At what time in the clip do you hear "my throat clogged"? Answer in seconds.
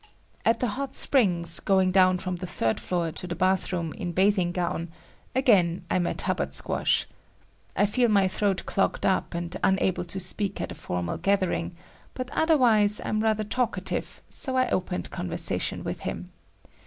8.09-9.05